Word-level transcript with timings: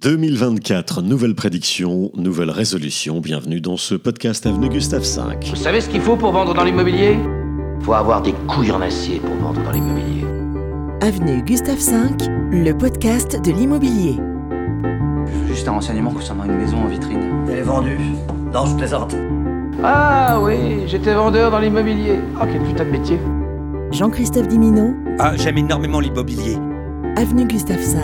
2024, 0.00 1.02
nouvelle 1.02 1.34
prédiction, 1.34 2.12
nouvelle 2.14 2.50
résolution. 2.50 3.20
Bienvenue 3.20 3.60
dans 3.60 3.76
ce 3.76 3.96
podcast 3.96 4.46
Avenue 4.46 4.68
Gustave 4.68 5.02
V. 5.02 5.48
Vous 5.50 5.56
savez 5.56 5.80
ce 5.80 5.88
qu'il 5.88 6.00
faut 6.00 6.14
pour 6.16 6.30
vendre 6.30 6.54
dans 6.54 6.62
l'immobilier? 6.62 7.18
Faut 7.80 7.94
avoir 7.94 8.22
des 8.22 8.32
couilles 8.46 8.70
en 8.70 8.80
acier 8.80 9.18
pour 9.18 9.34
vendre 9.34 9.60
dans 9.64 9.72
l'immobilier. 9.72 10.24
Avenue 11.00 11.42
Gustave 11.42 11.78
V, 11.78 12.28
le 12.52 12.72
podcast 12.74 13.40
de 13.44 13.50
l'immobilier. 13.50 14.16
Juste 15.48 15.66
un 15.66 15.72
renseignement 15.72 16.12
concernant 16.12 16.44
une 16.44 16.58
maison 16.58 16.78
en 16.78 16.86
vitrine. 16.86 17.44
Elle 17.50 17.58
est 17.58 17.62
vendue. 17.62 17.98
Non, 18.54 18.66
je 18.66 18.76
plaisante. 18.76 19.16
Ah 19.82 20.38
oui, 20.40 20.84
j'étais 20.86 21.14
vendeur 21.14 21.50
dans 21.50 21.58
l'immobilier. 21.58 22.20
Oh, 22.40 22.44
quel 22.50 22.62
putain 22.62 22.84
de 22.84 22.90
métier. 22.90 23.18
Jean-Christophe 23.90 24.46
Dimino, 24.46 24.94
Ah, 25.18 25.32
j'aime 25.36 25.58
énormément 25.58 25.98
l'immobilier. 25.98 26.56
Avenue 27.16 27.46
Gustave 27.46 27.80
V. 27.80 27.98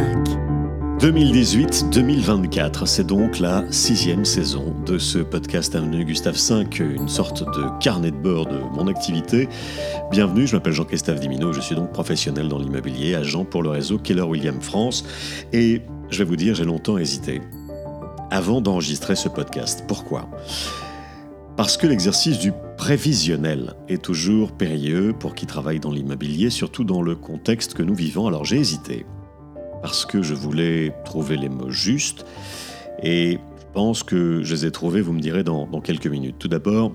2018-2024, 1.01 2.87
c'est 2.87 3.07
donc 3.07 3.39
la 3.39 3.65
sixième 3.71 4.25
saison 4.25 4.75
de 4.87 4.97
ce 4.97 5.19
podcast 5.19 5.75
Avenue 5.75 6.05
Gustave 6.05 6.37
V, 6.37 6.65
une 6.85 7.09
sorte 7.09 7.43
de 7.43 7.65
carnet 7.81 8.11
de 8.13 8.17
bord 8.17 8.47
de 8.47 8.59
mon 8.75 8.87
activité. 8.87 9.49
Bienvenue, 10.11 10.47
je 10.47 10.55
m'appelle 10.55 10.73
Jean-Christophe 10.73 11.21
Dimino, 11.21 11.53
je 11.53 11.61
suis 11.61 11.75
donc 11.75 11.93
professionnel 11.93 12.49
dans 12.49 12.59
l'immobilier, 12.59 13.17
agent 13.17 13.45
pour 13.45 13.63
le 13.63 13.71
réseau 13.71 13.99
Keller 13.99 14.23
William 14.23 14.61
France. 14.61 15.05
Et 15.53 15.83
je 16.11 16.19
vais 16.19 16.25
vous 16.25 16.37
dire, 16.37 16.55
j'ai 16.55 16.65
longtemps 16.65 16.97
hésité 16.97 17.43
avant 18.31 18.61
d'enregistrer 18.61 19.17
ce 19.17 19.29
podcast. 19.29 19.85
Pourquoi? 19.89 20.29
Parce 21.57 21.77
que 21.77 21.87
l'exercice 21.87 22.39
du 22.39 22.53
prévisionnel 22.77 23.75
est 23.89 24.03
toujours 24.03 24.53
périlleux 24.53 25.13
pour 25.13 25.35
qui 25.35 25.47
travaille 25.47 25.81
dans 25.81 25.93
l'immobilier, 25.93 26.51
surtout 26.51 26.85
dans 26.85 27.03
le 27.03 27.15
contexte 27.15 27.75
que 27.75 27.83
nous 27.83 27.95
vivons. 27.95 28.27
Alors 28.27 28.45
j'ai 28.45 28.59
hésité 28.59 29.07
parce 29.85 30.07
que 30.07 30.23
je 30.23 30.33
voulais 30.33 30.95
trouver 31.05 31.37
les 31.37 31.51
mots 31.51 31.69
justes 31.69 32.25
et 33.03 33.33
je 33.33 33.65
pense 33.75 34.03
que 34.03 34.43
je 34.43 34.55
les 34.55 34.65
ai 34.65 34.71
trouvés, 34.71 35.03
vous 35.03 35.13
me 35.13 35.21
direz 35.21 35.45
dans, 35.45 35.67
quelques 35.83 36.07
minutes. 36.07 36.37
Tout 36.39 36.49
d'abord, 36.49 36.95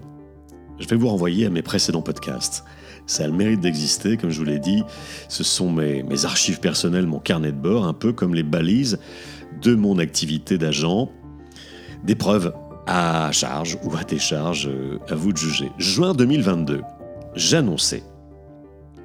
je 0.79 0.87
vais 0.87 0.95
vous 0.95 1.07
renvoyer 1.07 1.45
à 1.45 1.51
mes 1.51 1.61
précédents 1.61 2.01
podcasts. 2.01 2.65
Ça 3.05 3.25
a 3.25 3.27
le 3.27 3.33
mérite 3.33 3.59
d'exister, 3.59 4.17
comme 4.17 4.31
je 4.31 4.39
vous 4.39 4.45
l'ai 4.45 4.57
dit. 4.57 4.81
Ce 5.27 5.43
sont 5.43 5.71
mes, 5.71 6.01
mes 6.01 6.25
archives 6.25 6.59
personnelles, 6.59 7.05
mon 7.05 7.19
carnet 7.19 7.51
de 7.51 7.57
bord, 7.57 7.85
un 7.85 7.93
peu 7.93 8.11
comme 8.11 8.33
les 8.33 8.41
balises 8.41 8.97
de 9.61 9.75
mon 9.75 9.99
activité 9.99 10.57
d'agent. 10.57 11.11
Des 12.03 12.15
preuves 12.15 12.55
à 12.87 13.31
charge 13.31 13.77
ou 13.83 13.95
à 13.95 14.03
décharge, 14.03 14.67
euh, 14.67 14.97
à 15.09 15.13
vous 15.13 15.31
de 15.31 15.37
juger. 15.37 15.71
Juin 15.77 16.15
2022, 16.15 16.81
j'annonçais 17.35 18.01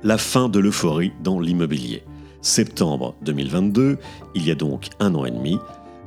la 0.02 0.16
fin 0.16 0.48
de 0.48 0.58
l'euphorie 0.58 1.12
dans 1.22 1.38
l'immobilier. 1.38 2.02
Septembre 2.44 3.14
2022, 3.22 3.96
il 4.34 4.46
y 4.46 4.50
a 4.50 4.54
donc 4.54 4.90
un 5.00 5.14
an 5.14 5.24
et 5.24 5.30
demi, 5.30 5.58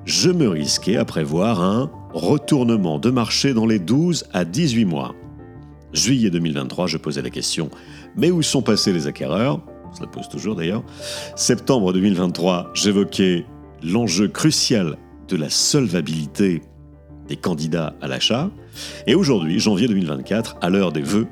je 0.06 0.30
me 0.30 0.48
risquais 0.48 0.96
à 0.96 1.04
prévoir 1.04 1.62
un 1.62 1.90
retournement 2.14 3.00
de 3.00 3.10
marché 3.10 3.56
dans 3.56 3.66
les 3.66 3.80
12 3.80 4.26
à 4.34 4.46
18 4.46 4.86
mois. 4.86 5.16
Juillet 5.94 6.30
2023, 6.30 6.86
je 6.86 6.98
posais 6.98 7.24
la 7.24 7.32
question, 7.32 7.72
mais 8.16 8.30
où 8.30 8.44
sont 8.44 8.62
passés 8.62 8.94
les 8.94 9.08
acquéreurs? 9.08 9.62
Je 9.96 10.02
la 10.02 10.08
pose 10.08 10.30
toujours 10.30 10.56
d'ailleurs. 10.56 10.84
Septembre 11.36 11.92
2023, 11.92 12.70
j'évoquais 12.76 13.44
l'enjeu 13.82 14.28
crucial 14.28 14.96
de 15.28 15.38
la 15.38 15.50
solvabilité 15.50 16.62
des 17.28 17.36
candidats 17.36 17.96
à 18.00 18.08
l'achat. 18.08 18.52
Et 19.08 19.16
aujourd'hui, 19.16 19.60
janvier 19.60 19.88
2024, 19.88 20.58
à 20.62 20.70
l'heure 20.70 20.92
des 20.92 21.02
vœux, 21.02 21.26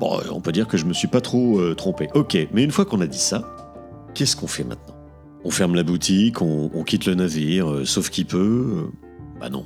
on 0.00 0.40
peut 0.40 0.52
dire 0.52 0.68
que 0.68 0.76
je 0.76 0.84
me 0.84 0.92
suis 0.92 1.08
pas 1.08 1.20
trop 1.20 1.58
euh, 1.58 1.74
trompé. 1.74 2.08
Ok, 2.14 2.38
mais 2.52 2.62
une 2.62 2.70
fois 2.70 2.84
qu'on 2.84 3.00
a 3.00 3.06
dit 3.08 3.18
ça, 3.18 3.42
qu'est-ce 4.14 4.36
qu'on 4.36 4.46
fait 4.46 4.64
maintenant? 4.64 4.94
On 5.44 5.50
ferme 5.50 5.74
la 5.74 5.82
boutique, 5.82 6.42
on, 6.42 6.82
quitte 6.84 7.06
le 7.06 7.14
navire, 7.14 7.70
euh, 7.70 7.84
sauf 7.84 8.10
qui 8.10 8.24
peut 8.24 8.88
euh, 8.88 9.38
Bah 9.40 9.48
non. 9.48 9.64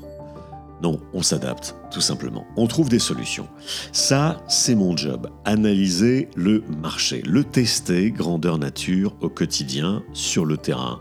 Non, 0.83 1.01
on 1.13 1.23
s'adapte, 1.23 1.77
tout 1.93 2.01
simplement. 2.01 2.45
On 2.57 2.67
trouve 2.67 2.89
des 2.89 2.99
solutions. 2.99 3.47
Ça, 3.93 4.43
c'est 4.49 4.75
mon 4.75 4.97
job. 4.97 5.31
Analyser 5.45 6.29
le 6.35 6.65
marché, 6.83 7.23
le 7.25 7.45
tester 7.45 8.11
grandeur 8.11 8.59
nature 8.59 9.15
au 9.21 9.29
quotidien, 9.29 10.03
sur 10.13 10.45
le 10.45 10.57
terrain. 10.57 11.01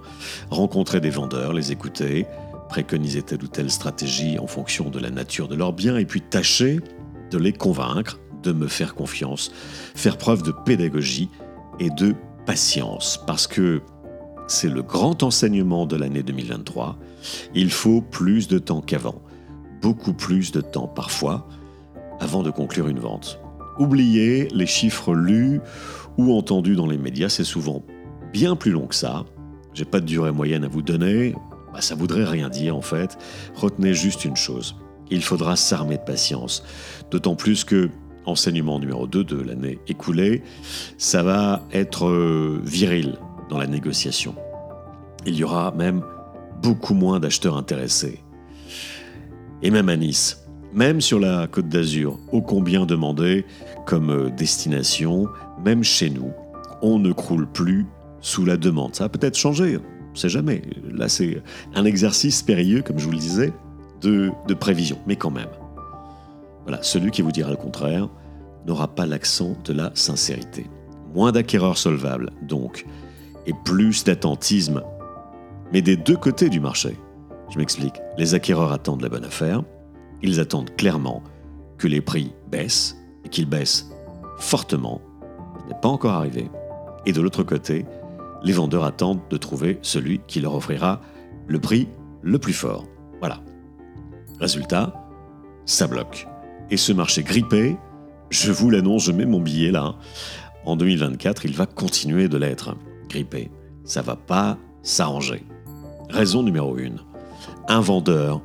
Rencontrer 0.51 1.01
des 1.01 1.09
vendeurs, 1.09 1.53
les 1.53 1.71
écouter, 1.71 2.27
préconiser 2.69 3.23
telle 3.23 3.43
ou 3.43 3.47
telle 3.47 3.71
stratégie 3.71 4.37
en 4.37 4.45
fonction 4.45 4.91
de 4.91 4.99
la 4.99 5.09
nature 5.09 5.47
de 5.47 5.55
leurs 5.55 5.73
biens, 5.73 5.97
et 5.97 6.05
puis 6.05 6.21
tâcher 6.21 6.79
de 7.31 7.37
les 7.39 7.51
convaincre, 7.51 8.19
de 8.43 8.51
me 8.51 8.67
faire 8.67 8.93
confiance, 8.93 9.51
faire 9.95 10.17
preuve 10.17 10.43
de 10.43 10.51
pédagogie 10.51 11.29
et 11.79 11.89
de 11.89 12.13
patience. 12.45 13.19
Parce 13.25 13.47
que 13.47 13.81
c'est 14.47 14.69
le 14.69 14.81
grand 14.81 15.23
enseignement 15.23 15.85
de 15.85 15.95
l'année 15.95 16.23
2023. 16.23 16.97
Il 17.55 17.71
faut 17.71 18.01
plus 18.01 18.47
de 18.47 18.59
temps 18.59 18.81
qu'avant 18.81 19.21
beaucoup 19.81 20.13
plus 20.13 20.51
de 20.51 20.61
temps 20.61 20.87
parfois 20.87 21.47
avant 22.19 22.43
de 22.43 22.51
conclure 22.51 22.87
une 22.87 22.99
vente. 22.99 23.39
Oubliez 23.79 24.47
les 24.53 24.67
chiffres 24.67 25.13
lus 25.13 25.59
ou 26.17 26.33
entendus 26.33 26.75
dans 26.75 26.87
les 26.87 26.97
médias, 26.97 27.29
c'est 27.29 27.43
souvent 27.43 27.83
bien 28.31 28.55
plus 28.55 28.71
long 28.71 28.87
que 28.87 28.95
ça. 28.95 29.25
J'ai 29.73 29.85
pas 29.85 29.99
de 29.99 30.05
durée 30.05 30.31
moyenne 30.31 30.63
à 30.63 30.67
vous 30.67 30.81
donner, 30.81 31.33
bah, 31.73 31.81
ça 31.81 31.95
voudrait 31.95 32.25
rien 32.25 32.49
dire 32.49 32.75
en 32.75 32.81
fait. 32.81 33.17
Retenez 33.55 33.93
juste 33.93 34.25
une 34.25 34.35
chose, 34.35 34.75
il 35.09 35.23
faudra 35.23 35.55
s'armer 35.55 35.97
de 35.97 36.03
patience. 36.03 36.63
D'autant 37.09 37.35
plus 37.35 37.63
que, 37.63 37.89
enseignement 38.25 38.79
numéro 38.79 39.07
2 39.07 39.23
de 39.23 39.41
l'année 39.41 39.79
écoulée, 39.87 40.43
ça 40.97 41.23
va 41.23 41.63
être 41.71 42.07
euh, 42.07 42.61
viril 42.63 43.17
dans 43.49 43.57
la 43.57 43.67
négociation. 43.67 44.35
Il 45.25 45.35
y 45.35 45.43
aura 45.43 45.71
même 45.71 46.01
beaucoup 46.61 46.93
moins 46.93 47.19
d'acheteurs 47.19 47.57
intéressés 47.57 48.19
et 49.61 49.71
même 49.71 49.89
à 49.89 49.97
Nice, 49.97 50.43
même 50.73 51.01
sur 51.01 51.19
la 51.19 51.47
côte 51.47 51.67
d'Azur, 51.67 52.17
ô 52.31 52.41
combien 52.41 52.85
demandé 52.85 53.45
comme 53.85 54.09
euh, 54.09 54.29
destination, 54.29 55.27
même 55.63 55.83
chez 55.83 56.09
nous, 56.09 56.31
on 56.81 56.97
ne 56.97 57.11
croule 57.11 57.47
plus 57.47 57.85
sous 58.21 58.45
la 58.45 58.57
demande. 58.57 58.95
Ça 58.95 59.05
a 59.05 59.09
peut-être 59.09 59.37
changé, 59.37 59.77
on 59.77 60.15
sait 60.15 60.29
jamais. 60.29 60.61
Là, 60.91 61.09
c'est 61.09 61.41
un 61.75 61.85
exercice 61.85 62.41
périlleux, 62.41 62.81
comme 62.81 62.99
je 62.99 63.05
vous 63.05 63.11
le 63.11 63.17
disais, 63.17 63.53
de 64.01 64.53
prévision, 64.55 64.97
mais 65.05 65.15
quand 65.15 65.29
même. 65.29 65.47
Voilà, 66.63 66.81
celui 66.83 67.11
qui 67.11 67.21
vous 67.21 67.31
dira 67.31 67.49
le 67.49 67.57
contraire 67.57 68.09
n'aura 68.65 68.87
pas 68.87 69.05
l'accent 69.05 69.55
de 69.63 69.73
la 69.73 69.91
sincérité. 69.95 70.69
Moins 71.13 71.31
d'acquéreurs 71.31 71.77
solvables, 71.77 72.29
donc, 72.43 72.85
et 73.47 73.53
plus 73.65 74.03
d'attentisme, 74.03 74.83
mais 75.73 75.81
des 75.81 75.97
deux 75.97 76.17
côtés 76.17 76.49
du 76.49 76.59
marché. 76.59 76.97
Je 77.49 77.57
m'explique. 77.57 77.99
Les 78.17 78.33
acquéreurs 78.33 78.71
attendent 78.71 79.01
la 79.01 79.09
bonne 79.09 79.25
affaire. 79.25 79.63
Ils 80.21 80.39
attendent 80.39 80.75
clairement 80.75 81.23
que 81.77 81.87
les 81.87 82.01
prix 82.01 82.33
baissent 82.49 82.95
et 83.25 83.29
qu'ils 83.29 83.49
baissent 83.49 83.89
fortement. 84.37 85.01
Ce 85.59 85.73
n'est 85.73 85.79
pas 85.79 85.89
encore 85.89 86.13
arrivé. 86.13 86.49
Et 87.05 87.13
de 87.13 87.21
l'autre 87.21 87.43
côté, 87.43 87.85
les 88.43 88.53
vendeurs 88.53 88.85
attendent 88.85 89.21
de 89.29 89.37
trouver 89.37 89.79
celui 89.81 90.19
qui 90.27 90.39
leur 90.39 90.55
offrira 90.55 91.01
le 91.47 91.59
prix 91.59 91.89
le 92.21 92.39
plus 92.39 92.53
fort. 92.53 92.85
Voilà. 93.19 93.39
Résultat, 94.39 94.93
ça 95.65 95.87
bloque. 95.87 96.27
Et 96.71 96.77
ce 96.77 96.93
marché 96.93 97.21
grippé, 97.21 97.75
je 98.29 98.49
vous 98.53 98.69
l'annonce, 98.69 99.03
je 99.03 99.11
mets 99.11 99.25
mon 99.25 99.41
billet 99.41 99.71
là. 99.71 99.95
En 100.65 100.77
2024, 100.77 101.43
il 101.43 101.53
va 101.53 101.65
continuer 101.65 102.29
de 102.29 102.37
l'être. 102.37 102.77
Grippé. 103.09 103.51
Ça 103.83 104.01
va 104.01 104.15
pas 104.15 104.57
s'arranger. 104.81 105.43
Raison 106.09 106.43
numéro 106.43 106.77
1. 106.77 106.91
Un 107.67 107.81
vendeur, 107.81 108.41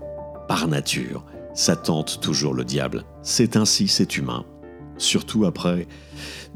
par 0.49 0.67
nature, 0.67 1.25
ça 1.55 1.77
tente 1.77 2.21
toujours 2.21 2.53
le 2.53 2.65
diable. 2.65 3.05
C'est 3.23 3.57
ainsi, 3.57 3.87
c'est 3.87 4.17
humain. 4.17 4.45
Surtout 4.99 5.45
après 5.45 5.87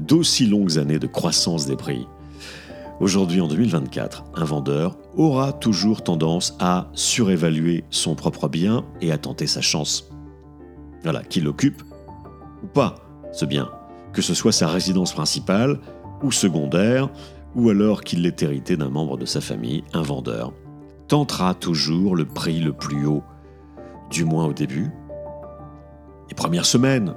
d'aussi 0.00 0.46
longues 0.46 0.76
années 0.76 0.98
de 0.98 1.06
croissance 1.06 1.66
des 1.66 1.76
prix. 1.76 2.04
Aujourd'hui, 2.98 3.40
en 3.40 3.46
2024, 3.46 4.24
un 4.34 4.44
vendeur 4.44 4.96
aura 5.16 5.52
toujours 5.52 6.02
tendance 6.02 6.56
à 6.58 6.90
surévaluer 6.94 7.84
son 7.90 8.16
propre 8.16 8.48
bien 8.48 8.84
et 9.00 9.12
à 9.12 9.18
tenter 9.18 9.46
sa 9.46 9.60
chance. 9.60 10.09
Voilà, 11.02 11.22
qu'il 11.22 11.48
occupe 11.48 11.82
ou 12.62 12.66
pas 12.66 12.96
ce 13.32 13.44
bien, 13.44 13.70
que 14.12 14.22
ce 14.22 14.34
soit 14.34 14.52
sa 14.52 14.68
résidence 14.68 15.12
principale 15.12 15.78
ou 16.22 16.32
secondaire, 16.32 17.08
ou 17.54 17.70
alors 17.70 18.02
qu'il 18.02 18.22
l'ait 18.22 18.36
hérité 18.40 18.76
d'un 18.76 18.90
membre 18.90 19.16
de 19.16 19.24
sa 19.24 19.40
famille, 19.40 19.84
un 19.92 20.02
vendeur 20.02 20.52
tentera 21.08 21.54
toujours 21.54 22.14
le 22.14 22.24
prix 22.24 22.60
le 22.60 22.72
plus 22.72 23.06
haut, 23.06 23.24
du 24.10 24.24
moins 24.24 24.46
au 24.46 24.52
début. 24.52 24.90
Les 26.28 26.34
premières 26.36 26.66
semaines, 26.66 27.14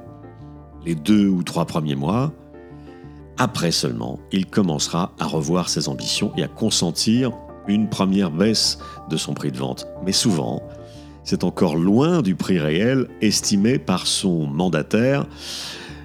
les 0.83 0.95
deux 0.95 1.27
ou 1.27 1.43
trois 1.43 1.65
premiers 1.65 1.95
mois, 1.95 2.31
après 3.37 3.71
seulement, 3.71 4.19
il 4.31 4.47
commencera 4.47 5.11
à 5.19 5.25
revoir 5.25 5.69
ses 5.69 5.89
ambitions 5.89 6.31
et 6.37 6.43
à 6.43 6.47
consentir 6.47 7.31
une 7.67 7.89
première 7.89 8.31
baisse 8.31 8.79
de 9.09 9.17
son 9.17 9.33
prix 9.33 9.51
de 9.51 9.57
vente. 9.57 9.87
Mais 10.03 10.11
souvent, 10.11 10.63
c'est 11.23 11.43
encore 11.43 11.75
loin 11.75 12.21
du 12.21 12.35
prix 12.35 12.59
réel 12.59 13.07
estimé 13.21 13.79
par 13.79 14.07
son 14.07 14.45
mandataire, 14.45 15.25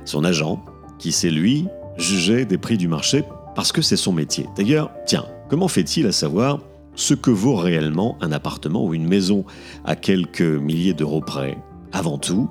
son 0.05 0.25
agent, 0.25 0.65
qui 0.99 1.13
sait 1.13 1.31
lui 1.31 1.67
juger 1.97 2.45
des 2.45 2.59
prix 2.59 2.77
du 2.77 2.89
marché 2.89 3.25
parce 3.55 3.73
que 3.73 3.83
c'est 3.83 3.97
son 3.97 4.13
métier. 4.13 4.47
D'ailleurs, 4.57 4.91
tiens, 5.07 5.27
comment 5.49 5.69
fait-il 5.69 6.07
à 6.07 6.13
savoir 6.13 6.61
ce 6.95 7.15
que 7.15 7.31
vaut 7.31 7.57
réellement 7.57 8.17
un 8.21 8.33
appartement 8.33 8.85
ou 8.85 8.95
une 8.95 9.07
maison 9.07 9.45
à 9.85 9.97
quelques 9.97 10.41
milliers 10.41 10.95
d'euros 10.95 11.21
près? 11.21 11.59
Avant 11.93 12.19
tout, 12.19 12.51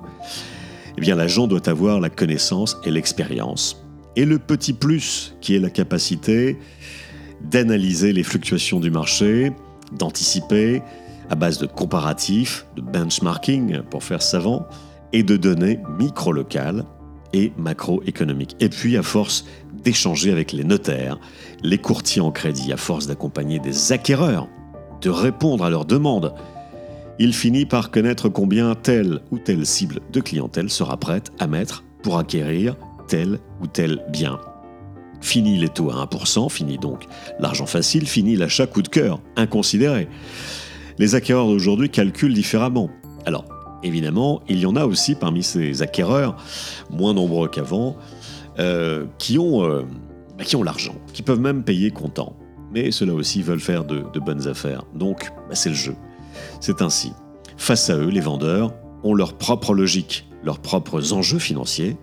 eh 0.96 1.00
bien 1.00 1.14
l'agent 1.14 1.46
doit 1.46 1.68
avoir 1.68 2.00
la 2.00 2.10
connaissance 2.10 2.76
et 2.84 2.90
l'expérience. 2.90 3.84
Et 4.16 4.24
le 4.24 4.38
petit 4.38 4.72
plus 4.72 5.34
qui 5.40 5.54
est 5.54 5.60
la 5.60 5.70
capacité 5.70 6.58
d'analyser 7.40 8.12
les 8.12 8.24
fluctuations 8.24 8.80
du 8.80 8.90
marché, 8.90 9.52
d'anticiper 9.92 10.82
à 11.30 11.34
base 11.34 11.58
de 11.58 11.66
comparatifs, 11.66 12.66
de 12.76 12.82
benchmarking 12.82 13.82
pour 13.82 14.04
faire 14.04 14.22
savant, 14.22 14.66
et 15.12 15.22
de 15.22 15.36
données 15.36 15.80
micro-locales 15.98 16.84
et 17.32 17.52
macroéconomiques. 17.56 18.56
Et 18.60 18.68
puis 18.68 18.96
à 18.96 19.02
force 19.02 19.44
d'échanger 19.72 20.32
avec 20.32 20.52
les 20.52 20.64
notaires, 20.64 21.18
les 21.62 21.78
courtiers 21.78 22.20
en 22.20 22.30
crédit, 22.30 22.72
à 22.72 22.76
force 22.76 23.06
d'accompagner 23.06 23.58
des 23.58 23.92
acquéreurs, 23.92 24.48
de 25.00 25.10
répondre 25.10 25.64
à 25.64 25.70
leurs 25.70 25.84
demandes, 25.84 26.34
il 27.18 27.34
finit 27.34 27.66
par 27.66 27.90
connaître 27.90 28.28
combien 28.28 28.74
telle 28.74 29.20
ou 29.30 29.38
telle 29.38 29.66
cible 29.66 30.00
de 30.12 30.20
clientèle 30.20 30.70
sera 30.70 30.96
prête 30.96 31.32
à 31.38 31.46
mettre 31.46 31.84
pour 32.02 32.18
acquérir 32.18 32.76
tel 33.08 33.38
ou 33.60 33.66
tel 33.66 34.04
bien. 34.10 34.38
Fini 35.20 35.58
les 35.58 35.68
taux 35.68 35.90
à 35.90 36.06
1%, 36.06 36.48
fini 36.48 36.78
donc 36.78 37.06
l'argent 37.40 37.66
facile, 37.66 38.06
fini 38.06 38.36
l'achat 38.36 38.66
coup 38.66 38.82
de 38.82 38.88
cœur, 38.88 39.20
inconsidéré. 39.36 40.08
Les 40.98 41.14
acquéreurs 41.14 41.46
d'aujourd'hui 41.46 41.90
calculent 41.90 42.34
différemment. 42.34 42.90
Alors, 43.24 43.44
évidemment, 43.82 44.42
il 44.48 44.58
y 44.58 44.66
en 44.66 44.74
a 44.74 44.84
aussi 44.84 45.14
parmi 45.14 45.42
ces 45.42 45.82
acquéreurs, 45.82 46.36
moins 46.90 47.14
nombreux 47.14 47.48
qu'avant, 47.48 47.96
euh, 48.58 49.06
qui 49.18 49.38
ont, 49.38 49.62
euh, 49.64 49.82
bah, 50.36 50.44
qui 50.44 50.56
ont 50.56 50.62
l'argent, 50.62 50.96
qui 51.12 51.22
peuvent 51.22 51.40
même 51.40 51.62
payer 51.62 51.92
comptant. 51.92 52.34
Mais 52.72 52.90
ceux-là 52.90 53.14
aussi 53.14 53.42
veulent 53.42 53.60
faire 53.60 53.84
de, 53.84 54.02
bonnes 54.18 54.48
affaires. 54.48 54.84
Donc, 54.94 55.30
bah, 55.48 55.54
c'est 55.54 55.70
le 55.70 55.76
jeu. 55.76 55.94
C'est 56.60 56.82
ainsi. 56.82 57.12
Face 57.56 57.88
à 57.90 57.96
eux, 57.96 58.08
les 58.08 58.20
vendeurs 58.20 58.72
ont 59.04 59.14
leur 59.14 59.34
propre 59.34 59.74
logique, 59.74 60.28
leurs 60.42 60.58
propres 60.58 61.12
enjeux 61.12 61.38
financiers, 61.38 61.96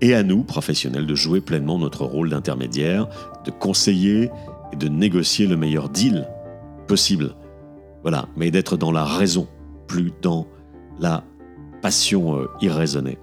et 0.00 0.14
à 0.14 0.22
nous, 0.22 0.42
professionnels, 0.42 1.06
de 1.06 1.14
jouer 1.14 1.40
pleinement 1.40 1.78
notre 1.78 2.04
rôle 2.04 2.30
d'intermédiaire, 2.30 3.08
de 3.44 3.50
conseiller 3.50 4.30
et 4.72 4.76
de 4.76 4.88
négocier 4.88 5.46
le 5.46 5.56
meilleur 5.56 5.88
deal 5.88 6.28
possible. 6.88 7.34
Voilà, 8.02 8.28
mais 8.36 8.50
d'être 8.50 8.76
dans 8.76 8.92
la 8.92 9.04
raison, 9.04 9.48
plus 9.86 10.12
dans 10.22 10.46
la 10.98 11.24
passion 11.80 12.36
euh, 12.38 12.46
irraisonnée. 12.60 13.18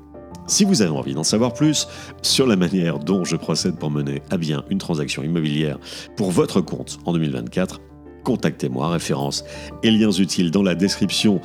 Si 0.47 0.63
vous 0.63 0.81
avez 0.81 0.91
envie 0.91 1.13
d'en 1.13 1.23
savoir 1.23 1.53
plus 1.53 1.87
sur 2.23 2.47
la 2.47 2.55
manière 2.55 2.97
dont 2.97 3.23
je 3.23 3.35
procède 3.35 3.77
pour 3.77 3.91
mener 3.91 4.23
à 4.31 4.37
bien 4.37 4.63
une 4.69 4.79
transaction 4.79 5.21
immobilière 5.21 5.77
pour 6.17 6.31
votre 6.31 6.59
compte 6.59 6.97
en 7.05 7.13
2024, 7.13 7.79
contactez-moi, 8.23 8.89
référence 8.89 9.43
et 9.83 9.91
liens 9.91 10.11
utiles 10.11 10.51
dans 10.51 10.63
la 10.63 10.75
description 10.75 11.39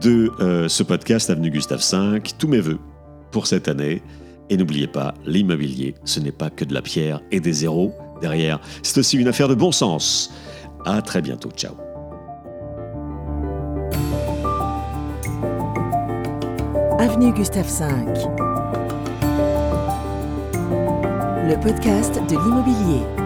de 0.00 0.32
euh, 0.40 0.68
ce 0.68 0.82
podcast 0.82 1.30
Avenue 1.30 1.50
Gustave 1.50 1.82
V. 1.88 2.20
Tous 2.38 2.48
mes 2.48 2.60
voeux 2.60 2.80
pour 3.30 3.46
cette 3.46 3.68
année. 3.68 4.02
Et 4.50 4.56
n'oubliez 4.56 4.88
pas, 4.88 5.14
l'immobilier, 5.24 5.94
ce 6.04 6.20
n'est 6.20 6.32
pas 6.32 6.50
que 6.50 6.64
de 6.64 6.74
la 6.74 6.82
pierre 6.82 7.20
et 7.30 7.40
des 7.40 7.52
zéros 7.52 7.92
derrière. 8.20 8.60
C'est 8.82 8.98
aussi 8.98 9.16
une 9.16 9.28
affaire 9.28 9.48
de 9.48 9.54
bon 9.54 9.72
sens. 9.72 10.32
À 10.84 11.00
très 11.00 11.22
bientôt. 11.22 11.50
Ciao. 11.50 11.91
Avenue 17.02 17.32
Gustave 17.32 17.66
V. 17.66 17.84
Le 21.48 21.60
podcast 21.60 22.14
de 22.14 22.36
l'immobilier. 22.36 23.21